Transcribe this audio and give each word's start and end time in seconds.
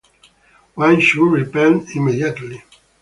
One 0.73 0.99
should 0.99 1.31
repent 1.31 1.95
immediately. 1.95 2.63